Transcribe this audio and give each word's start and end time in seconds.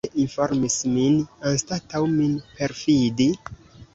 Kial 0.03 0.07
ci 0.11 0.15
ne 0.15 0.21
informis 0.27 0.77
min, 0.93 1.17
anstataŭ 1.51 2.03
min 2.15 2.33
perfidi? 2.57 3.31